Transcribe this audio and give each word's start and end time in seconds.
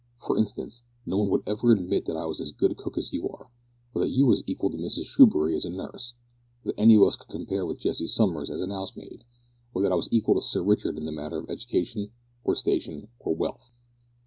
"For 0.17 0.35
instance, 0.35 0.81
no 1.05 1.19
one 1.19 1.29
would 1.29 1.43
ever 1.45 1.71
admit 1.71 2.05
that 2.05 2.17
I 2.17 2.25
was 2.25 2.41
as 2.41 2.51
good 2.51 2.71
a 2.71 2.73
cook 2.73 2.97
as 2.97 3.13
you 3.13 3.29
are, 3.29 3.51
or 3.93 4.01
that 4.01 4.09
you 4.09 4.25
was 4.25 4.41
equal 4.47 4.71
to 4.71 4.77
Mrs 4.77 5.05
Screwbury 5.05 5.53
as 5.55 5.63
a 5.63 5.69
nurse, 5.69 6.15
or 6.65 6.71
that 6.71 6.79
any 6.79 6.95
of 6.95 7.03
us 7.03 7.15
could 7.15 7.27
compare 7.29 7.67
with 7.67 7.77
Jessie 7.77 8.07
Summers 8.07 8.49
as 8.49 8.63
a 8.63 8.71
'ouse 8.71 8.95
maid, 8.97 9.25
or 9.75 9.83
that 9.83 9.91
I 9.91 9.95
was 10.01 10.11
equal 10.11 10.33
to 10.33 10.41
Sir 10.41 10.63
Richard 10.63 10.97
in 10.97 11.05
the 11.05 11.11
matters 11.11 11.43
of 11.43 11.51
edication, 11.51 12.09
or 12.43 12.55
station, 12.55 13.09
or 13.19 13.35
wealth. 13.35 13.73